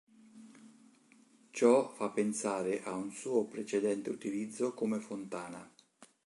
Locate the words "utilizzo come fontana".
4.09-5.71